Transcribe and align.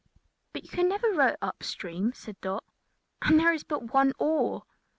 "But 0.51 0.63
you 0.63 0.69
can 0.69 0.89
never 0.89 1.11
row 1.11 1.27
it 1.27 1.37
up 1.43 1.61
stream," 1.61 2.11
said 2.13 2.41
Dot; 2.41 2.63
"and 3.21 3.39
there 3.39 3.53
is 3.53 3.63
but 3.63 3.93
one 3.93 4.13
oar." 4.17 4.63